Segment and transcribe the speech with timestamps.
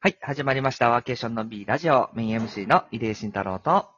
[0.00, 0.90] はい、始まりました。
[0.90, 3.88] ワーケーションの B ラジオ、メイン MC の入江慎太郎と、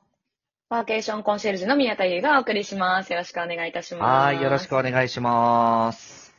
[0.70, 3.12] ワーケーションコンシェルジュの宮田優がお送りします。
[3.12, 4.24] よろしくお願いいたします。
[4.24, 6.34] はい、よろしくお願いします。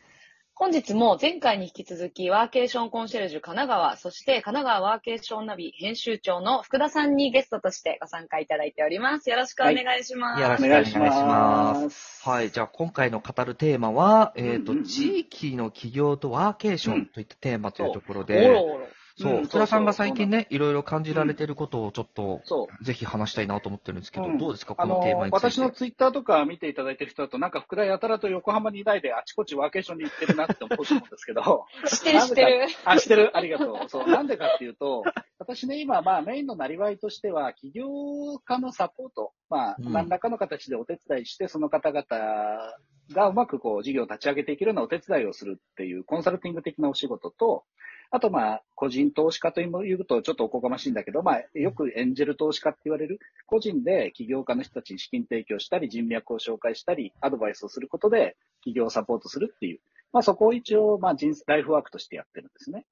[0.55, 9.29] 本日も前回に引き続き、ワーケーションコンシェルジュ神奈川、そして神奈川ワーケーションナビ編集長の福田さんにゲストとしてご参加いただいております。
[9.29, 10.41] よろしくお願いします。
[10.41, 12.27] よろしくお願いします。
[12.27, 18.87] はい、じゃあ今回の語るテーマは、えっ、と、うんうんうん地域の企業とワーケーションといったテーマというところおで、ろおろ。
[19.17, 22.41] そう、うん福田さんが最近ね、いろいろ感じられてることをちょっと。
[22.81, 25.47] ぜひ話したいなと思ってるんですけど、うんどうですか、こあののテーマについて。
[25.47, 32.67] 私のツイッターとか見ていただいてる人だと、なんか福田やたらと横浜にいないであちこちワーケーションに行ってるなって思うと思うんですけど、知ってる知ってる。
[32.85, 33.89] あ、してる、ありがとう。
[33.89, 35.03] そう、なんでかっていうと、
[35.39, 37.87] 私ね、今、まあメインのなりわいとしては、起業
[38.45, 42.05] 家のサポート、まあ、うん何らかの形でお手伝いして、その方々
[43.13, 47.65] がうまくこう、事業を立ち上げていけるようなお手伝いをするっていう、コンサルティング的なお仕事と、
[48.13, 59.79] あと、まあ、個人投資家というとちょっとおこがましいんだけど、まあ、よくエンジェル投資家って言われる、個人で起業家の人たちに資金提供したり、人脈を紹介したり、アドバイスをすることで、起業をサポートするっていう、
[60.11, 62.85] まあ、そこを一応、まあ、人生、ライフワークとしてやってるんですね。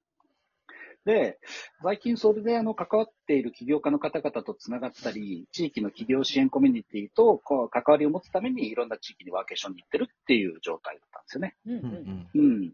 [1.04, 1.38] で、
[1.82, 11.56] 最近それであの関わっている起業家の方々とつながったり、地域の企業支援コミュニティとこう関わりを持つためにいろんな地域にワーケーションに行ってるっていう状態だったんですよね。
[11.66, 12.74] うんうんうんうん。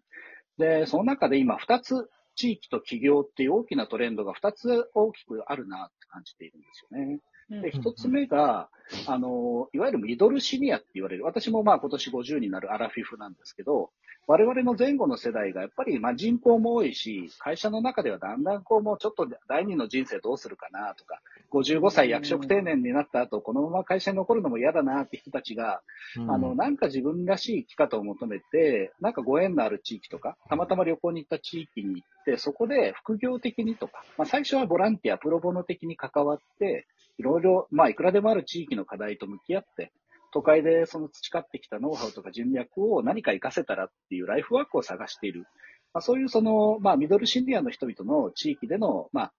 [0.58, 7.20] で、その中で今2つ地域と企業っていう大きなトレンドが2つ大きくあるなって感じているんですよね。
[7.50, 7.62] うん。
[7.62, 8.70] で、一つ目が、
[9.08, 13.92] あの、いわゆるミドルシニアって言われる、私もまあ今年50になるアラフィフなんですけど、
[14.28, 21.22] 我々の前後の世代がやっぱりまあ人口も多いし、会社の中ではだんだんこうもうちょっと第二の人生どうするかなとか、
[21.52, 25.82] 55歳役職定年になった後、このまま会社に残るのも嫌だなって人たちが、
[26.18, 26.32] うん。
[26.32, 36.88] あの、なんか自分らしい生き方を求めて、なんかご縁のある地域とか、たまたま旅行に行った地域に行って、そこで副業的にとか、まあ最初はボランティア、プロボノ的に関わって、
[37.18, 39.92] いろいろ、まあいくらでもある地域の課題と向き合って、
[40.32, 45.46] 都会でその培ってきたノウハウとか人脈を何か活かせたらっていうライフワークを探している。
[45.94, 49.34] まあ、そういうその、まあミドルシニアの人々の地域での、まあ、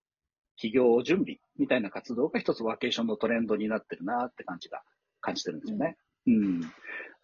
[0.56, 4.82] 企業準備みたいな活動が一つワーケーションのトレンドになってるなって感じが、
[5.20, 5.98] 感じてるんですよね。
[6.26, 6.60] うん。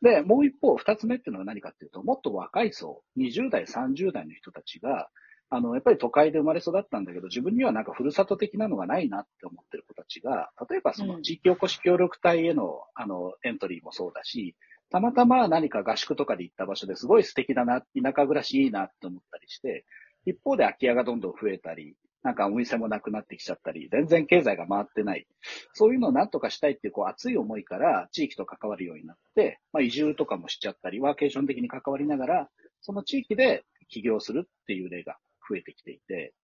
[0.03, 5.09] で、もう一方、二つ目っていうのは何かっていうと、もっと若い層、20代、30代の人たちが、
[5.55, 14.57] あの、やっぱり都会で生まれ育ったんだけど、自分にはなんかふるさと的なのがないなって思ってる子たちが、例えばそのうん地域おこし協力隊への、あの、エントリーもそうだし、
[14.89, 17.87] たまたま何か合宿とかで行った場所ですごい素敵だな、田
[18.17, 19.85] 舎暮らしいいなって思ったりして、
[20.25, 25.27] 一方で空き家がどんどん増えたり、なんかお店もなくなってきちゃったり、全然経済が回ってない。
[25.75, 32.49] そういうのをなんとかしたいっていうこう熱い思いから地域と関わるようになって、まあ移住とかもしちゃったり、ワーケーション的に関わりながら、
[32.81, 35.19] その地域で起業するっていう例が
[35.49, 36.35] 増えてきていて、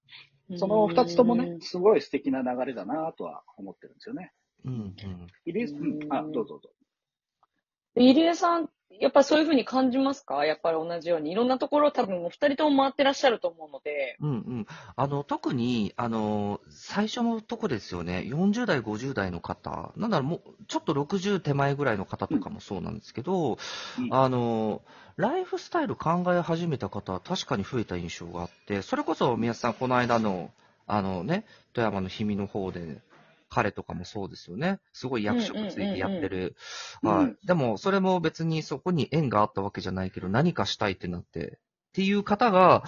[0.57, 4.33] その二つともね、すごい素敵な流れだなとは思ってるんですよね。
[4.65, 4.95] うんうん
[5.45, 6.71] イリス、うん、あ、どうぞどうぞ。
[7.99, 8.69] 入江さん、
[9.01, 10.45] やっぱそういうふうに感じますか？
[10.45, 11.31] やっぱり同じように。
[11.31, 14.17] いろんなところ多分お二人とも回ってらっしゃると思うので。
[14.21, 14.67] うんうん。
[14.97, 18.25] あの、特に、あの、最初のとこですよね。
[18.27, 19.93] 40代、50代の方。
[19.97, 23.59] なんだろう、もう、ちょっと60手前ぐらいの方とかもそうなんですけど、
[23.99, 24.83] うんあの、
[25.17, 30.51] ライフスタイル考え始めた方は確かに増えた印象があって、それこそ宮津さん、この間の、
[30.89, 33.01] あのね、富山の氷見の方で、
[33.49, 34.81] 彼とかもそうですよね。
[34.93, 36.57] すごい役職ついてやってる。
[37.03, 37.47] うんうんうんうんはい。
[37.47, 42.85] でも、それも別にそこに縁があったわけじゃないけど、何かしたいってなって、っていう方が、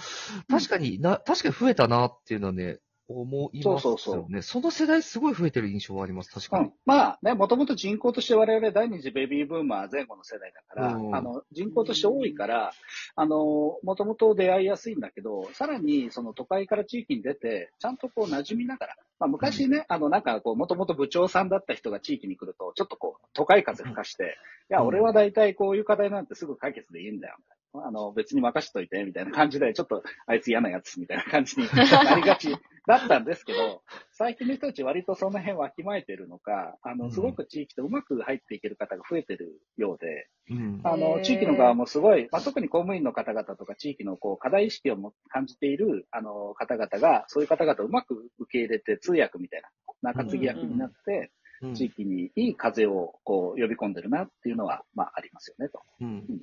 [0.49, 2.79] 確かにな、確かに増えたなっていうのはね、
[3.11, 3.81] 思いますよね。
[3.81, 6.73] そうそうそうその世代すごい増えてる印象はあります、確かにうん。
[6.85, 12.71] まあね、もともと人口として我々第二次ベビーブーマー前後の世代だから、うんあの、人口として多いから、
[13.15, 24.37] あの、もともと出会いやすいんだけど、さらにその都会から地域に出て、ちゃんとこう馴染みながら、まあ昔ね、あのなんかこう、もともと部長さんだった人が地域に来ると、ちょっとこう、都会風吹かして、
[24.69, 27.37] いや、うん俺は大体こういう課題なんてすぐ解決でいいんだよ。
[27.73, 32.49] あの、別に任しといて、みたいな感じで、ちょっと、あいつ嫌なやつ、みたいな感じになりがち
[32.85, 33.81] だったんですけど、
[34.11, 40.81] 最近の人たち割とその辺わきまえてるのか、あの、うんすごく地域とうまく入っていける方が増えてるようで、うん。
[40.83, 49.69] あの、地域の側もすごい、まあ、特に公務員の方々とか地域のこう課題意識をも感じている、あの、方々が、そういう方々をうまく受け入れて通訳みたいな、
[50.13, 51.41] 中継ぎ役になって、うん
[51.75, 55.83] 地域にいい風をこう呼び込んでるなっていうのは、まあ、ありますよね、と。
[56.01, 56.41] うん。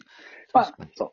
[0.55, 1.13] まあ確かに、そう。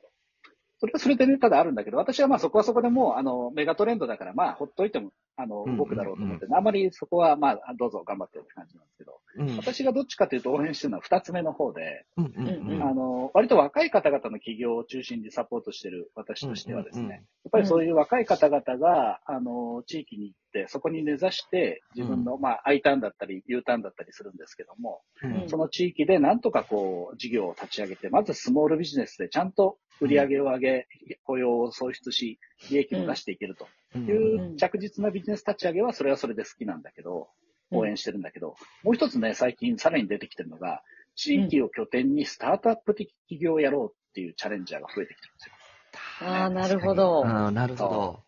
[0.86, 9.58] それはそれでね、ただあるんだけど、私はまあそこはそこでもう、あの、メガトレンドだから、まあ、ほっといてもあの、動くだろうと思って、あまりそこは、まあ、どうぞ頑張ってって感じなんですけど、うん。
[9.58, 12.82] 私がどっちかというと応援してるのは二つ目の方で、うんうんうん。
[12.82, 17.16] あの、割と若い方々の企業を中心にサポートしてる私としてはですね、うんうんうん。
[17.16, 25.50] やっぱりそういう若い方々が、あの、地域に行って、そこに根ざして、自分の、まあ、I ターンだったり、U ターンだったりするんですけども、うん。
[25.50, 30.88] その地域でなんとかこう、事業を立ち上げて、まずスモールビジネスでちゃんと売り上げを上げ、
[31.24, 32.40] 雇用を創出し、
[32.70, 33.68] 利益を出していけると。
[33.96, 34.06] うん。
[34.06, 37.30] いう着実なビジネス立ち上げは、それはそれで好きなんだけど、
[37.72, 40.84] 応援してるんだけど、もう一つね、最近さらに出てきてるのが、
[41.16, 46.30] 地域を拠点にスタートアップ的企業をやろうっていうチャレンジャーが増えてきてるんですよ。
[46.30, 47.24] ああ、なるほど。
[47.26, 48.26] うん、なるほど。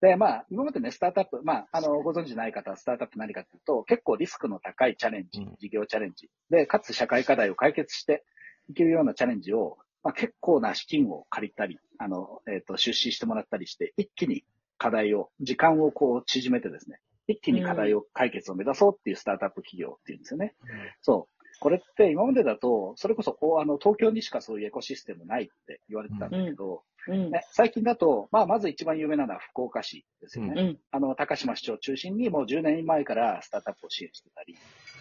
[0.00, 6.28] で、まあ、今までね、スタートアップ、まあ、あの、ご存知ない方はスタートアップ何かというと、結構リスクの高いチャレンジうん、事業チャレンジ。
[6.50, 8.24] で、かつ社会課題を解決して
[8.68, 14.44] いけるようなチャレンジを、まあ、結構な資金を借りたり、あの、えっ、と、出資してもらったりして、一気に
[14.78, 20.54] 課題を、時間をこう縮めてですね、一気に課題を解決を目指そうっていうスタートアップ企業っていうんですよね。
[21.00, 21.36] そう。
[21.58, 27.30] これって今までだと、それこそあの、東京にしかそういうエコシステムないって言われてたんだけど、うん。
[27.30, 30.54] ね、最近だと、まあ、まず一番有名なのは福岡市ですよね。
[30.60, 30.78] うん。
[30.90, 34.56] あの、高島市長を中心にもう10年前からスタートアップを支援してたり、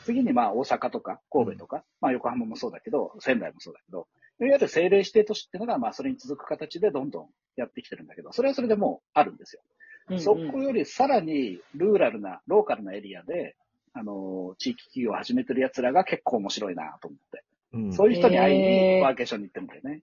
[0.06, 4.08] 次にまあ大阪とか神戸とか、まあ横浜もそうだけど、仙台もそうだけど、
[4.40, 9.62] いわゆる政令指定都市っていうのがまあそれに続く形でどんどんやってきてるんだけど、それはそれでもうあるんですよ。
[10.10, 13.56] うんそこよりさらにルーラルな、ローカルなエリアで、
[13.94, 17.44] あの、地域企業を始めてる奴らが結構面白いなと思って。
[17.74, 20.02] うんそういう人に会いにワーケーションに行ってるんだよね。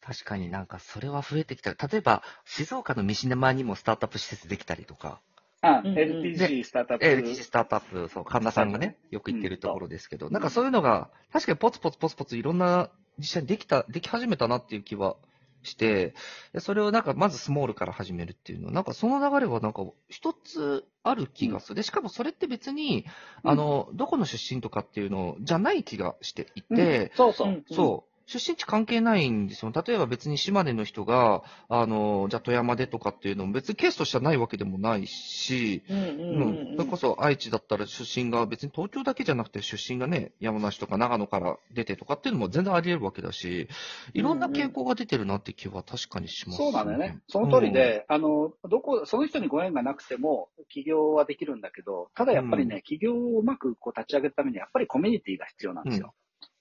[0.00, 1.74] 確かになんかそれは増えてきた。
[1.74, 5.20] 例えば、静岡の三島にもスタートアップ施設できたりとか、
[5.62, 7.06] あ、うんうん LTG スタートアップ。
[7.06, 15.16] LTC スタートアップ、そう、神田さんがね、よく言ってるところですけど、なんかそういうのが、確かにポツポツポツポツいろんな実際にできた、でき始めたなっていう気は
[15.62, 16.14] して、
[16.52, 21.74] でそれをなんかまずスモールから始めるっていうのは、なんかその流れはなんか一つある気がする。
[21.76, 23.06] で、しかもそれって別に、
[23.44, 27.48] うんあの、どこの出身とかっていうのじゃない気がしていて、うんそうそう。
[27.48, 28.11] うんそう。
[28.38, 29.72] 出身地関係ないんですよ。
[29.74, 36.76] 例えば別に島根の人が、あの、じゃあ富山でとかっていうのも別にケースとしてはないわけでもないし、うんうんううんん。
[36.76, 43.68] それこそ愛知だったら出身が別に東京だけじゃなくて出身がね、山梨とか長野から出てとかっていうのも全然あり得るわけだし、
[44.14, 47.20] いろんな傾向が出てるなって気は確かにします、そうなんだよね。
[47.28, 56.14] その通りで、あの、どこ、その人にご縁がなくても、起業はできるんだけど、ただやっぱりね、起業をうまくこう立ち上げるために、やっぱりコミュニティが必要なんですよ。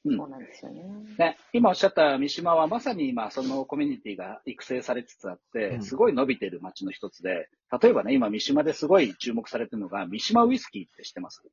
[0.03, 0.83] そうなんですよね。
[1.19, 7.49] ね、今おっしゃった三島はまさに今そのコミュニティが育成されつつあってう、んすごい伸びてる街の一つで、
[7.81, 11.43] 例えばね、今三島ですごい注目されてるのが、三島ウイスキーって知ってます？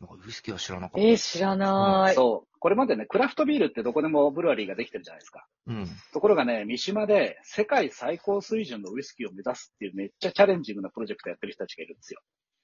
[0.00, 1.00] なんかウイスキーは知らなかった。
[1.00, 2.14] えー、知らない。
[2.14, 2.48] そう。
[2.60, 5.46] これまでね、クラフトビールってどこでもブルワリーができてるじゃないですか。
[5.66, 5.88] うん。
[6.12, 12.20] ところがね、三島で世界最高水準のウイスキーを目指すっていうめっちゃチャレンジングなプロジェクトやってる人たちがいるんですよ。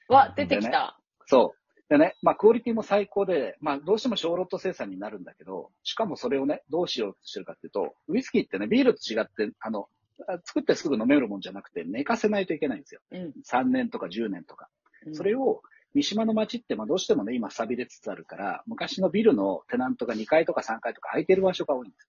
[0.08, 0.98] わ、出てきた。
[1.26, 1.63] そう。
[1.88, 9.88] でね、まあ、クオリティも最高で、まあ、どうしても小ロット生産になるんだけど、しかもそれをね、どうしようとしてるかっていうと、ウイスキーってね、ビールと違って、あの、
[10.26, 13.00] あ作ってすぐ飲めるもんじゃなくて、寝かせないといけないんですよ。
[13.10, 13.34] うん。
[13.44, 14.68] 3年とか10年とか。
[15.12, 15.62] それを、を、
[15.94, 22.08] 三島の街って、まあ、どうしてもね、今錆びれつつあるから、昔のビルのテナントが2階とか3階とか空いてる場所が多いんです。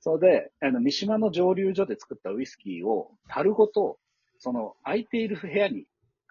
[0.00, 3.98] それで、あの、三島の蒸留所で作ったウイスキーを、樽ごと、
[4.38, 5.86] その、空いている部屋に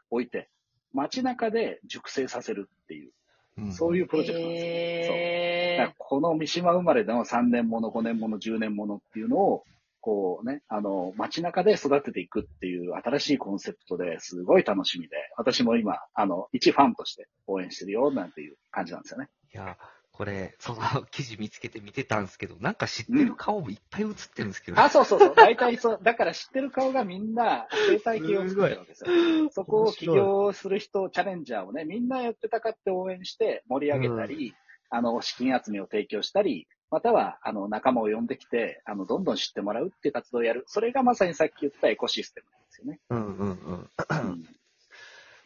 [0.09, 0.49] 置いて、
[0.93, 3.11] 街中で熟成させるっていう、
[3.57, 5.93] うんそういうプロジェクトなんですよ。
[5.97, 9.63] この三島生まれの3年もの、5年もの、10年ものっていうのを、
[10.01, 19.27] こうね、あの、街中で育てていくっていう新しいコンセプトですごい楽しみで、私も今、あの、一ファンとして応援してるよ、なんていう感じなんですよね。
[19.53, 19.77] いや、
[20.19, 25.33] これ、その記事見つけて見てたんですけど、なんか知ってる顔もいっぱい映ってるんですけど、あ、そうそうそう。
[25.33, 25.99] 大体そう。
[26.03, 29.49] だから知ってる顔がみんな生態系を作ってるわけですよ。
[29.51, 34.53] そこを起業する人、チャレンジャーをね、みんなやってたかって応援して盛り上げたり、
[34.89, 40.65] あの、資金集めを提供したり、または、あの、仲間を呼んできて、あの、どんどん知ってもらうっていう活動をやる。
[40.67, 42.99] それがまさにさっき言ったエコシステムなんですよね。
[43.09, 43.89] うんうんうん。
[44.19, 44.43] うん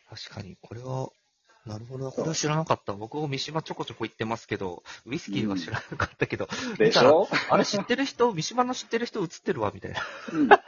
[0.10, 1.10] 確かに、これは、
[1.66, 2.12] なるほどな。
[2.12, 2.94] これは知らなかった。
[2.94, 7.28] 僕も三島ちょこちょこ行ってますけど、ウイスキーは知らなかったけど、でしょ？
[7.50, 10.02] あれ知ってる人、三島の知ってる人映ってるわ、みたいな。
[10.34, 10.48] うん。
[10.48, 10.60] だ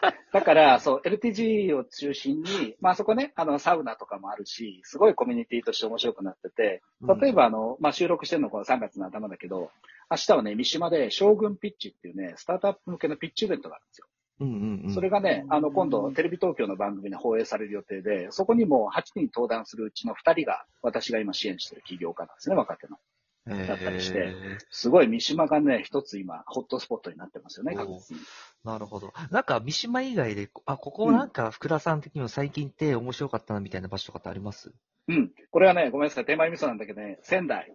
[0.42, 6.82] から、そう、LTG を中心に、まあそこね、あの、サウナとかもあるし、すごいコミュニティとして面白くなってて、
[7.22, 9.72] 例えばあの、まあ収録してるのこの3月の頭だけど、
[10.10, 14.08] 明日はね、三島で将軍ピッチっていうね、スタートアップ向けのピッチイベントがあるんですよ。
[14.40, 14.94] うんうんうん。
[14.94, 22.98] それがね、あの、今度、テレビ東京の番組で放映される予定で、そこにも8人登壇するうちの2人が、私が今支援してる起業家なんですね、若手の。
[23.48, 28.24] えだったりしてーすごい三島がね、一つ今、ホットスポットになってますよね、おー確実に。
[28.64, 29.14] なるほど。
[29.30, 34.74] なんか、三島以外で、あ、ここなんか、福田さん的にも最近って面白かったなみたいな場所とかってあります？
[35.08, 35.32] うん。
[35.52, 37.72] これはね、ごめんなさい、手前味噌なんだけどね、仙台。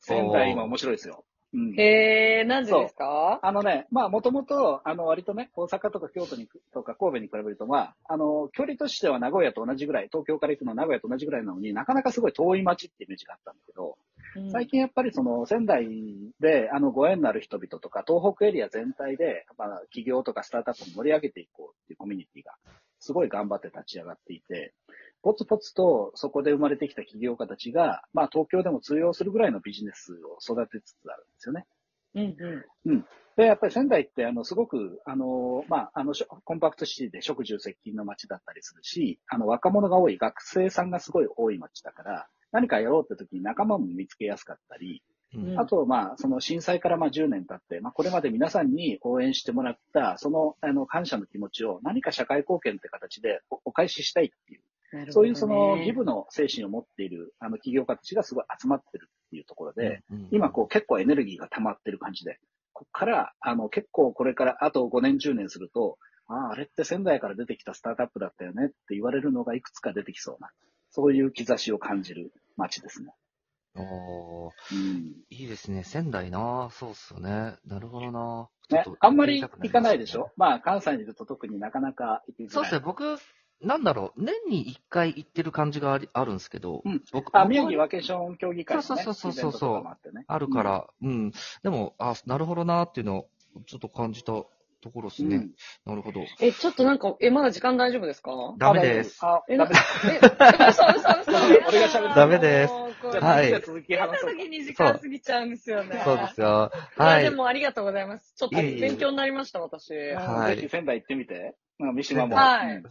[0.00, 1.24] 仙台今面白いですよ。
[1.56, 1.80] うん。
[1.80, 3.40] へえ、なんでですか？
[3.42, 13.96] あのね、まあ、もともと、あの、割とね、大阪とか京都にとか神戸に比べると、まあ、あの、距離としては名古屋と同じぐらい、東京から行くのは名古屋と同じぐらいなのになかなかすごい遠い街ってイメージがあったんだけど、
[14.52, 15.88] 最近やっぱりその仙台
[16.40, 22.52] で、あの、ご縁のある人々とか、東北エリア全体で、まあ、企業とかスタートアップを盛り上げていこうっていうコミュニティが、
[22.98, 24.74] すごい頑張って立ち上がっていて、
[25.26, 31.66] ポツポツとそこで生まれてきた起業家たちが、まあ、東京でも通用するぐらいのビジネスを育てつつあるんですよね。
[32.14, 32.36] うん
[32.86, 33.04] うん。
[33.36, 36.14] で、やっぱり仙台って、あの、すごく、あの、まあ、あの、
[36.44, 45.02] コンパクトシティで食住接近の街だったりするし、あの、若者が多い、学生さんがすごい多い街だから、何かやろうって時に仲間も見つけやすかったり、
[45.34, 54.60] うんあと、まあ、その震災からまあ10年経って、まあ、これまで皆さんに応援してもらった、その、あの、感謝の気持ちを何か社会貢献って形でおお返ししたいっていう、
[54.92, 62.38] ねそういうその、ギブの精神を持っている、あの、企業家たちがすごい集まってるっていうところで、うん今こう結構エネルギーが溜まってる感じで、
[62.72, 70.50] こっから、あの、結構これからあと5年10年すると、ああ、あれって仙台から出てきたスタートアップだったよねって言われるのがいくつか出てきそうな、
[70.90, 73.12] そういう兆しを感じる街ですね。
[73.76, 75.14] おーうん。
[75.30, 75.84] いいですね。
[75.84, 77.56] 仙台なそうっすよね。
[77.66, 80.32] なるほどなねあんまり行かないでしょ？
[80.36, 82.50] まあ、関西にいると特になかなか行きづらい。
[82.50, 82.80] そうですね。
[82.80, 83.04] 僕、
[83.62, 89.84] なんだろう、年に一回行ってる感じがありあるんですけど、うん僕、あ、僕宮城ワケーション協議会の、ね、そうそうそうそうそう
[90.26, 91.32] あるから、うん、
[91.62, 93.28] でも、あ、なるほどなっていうのを、
[93.66, 95.36] ちょっと感じたところですね。
[95.36, 95.50] うん
[95.86, 96.20] なるほど。
[96.40, 98.30] え、ちょっとなんか、え、まだ時間大丈夫ですか？
[98.58, 99.18] ダメです。
[99.24, 99.70] あ、え、なダ
[100.04, 100.36] メです。
[100.36, 102.72] え、嘘嘘嘘俺が喋るダメです
[103.20, 104.36] はい続きやっ話そうか。
[104.36, 106.02] た時に時間過ぎちゃうんですよね。
[106.04, 106.70] そうですよ。
[106.96, 107.22] いや、はい。
[107.24, 108.34] でもありがとうございます。
[108.36, 109.92] ちょっと勉強になりました、私。
[109.92, 111.56] はいぜひ仙台行ってみて。
[111.78, 112.36] まあ、三島も。
[112.36, 112.82] はい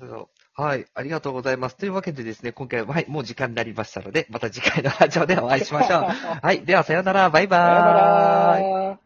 [0.58, 0.86] はい。
[0.94, 1.76] ありがとうございます。
[1.76, 6.02] というわけでですね、今回は、はい、もう時間になりましたので、また次回のラジオでお会いしましょう。
[6.42, 6.64] はい。
[6.64, 7.30] では、さようなら。
[7.30, 8.74] バイバさよーイ。
[8.84, 9.05] なら。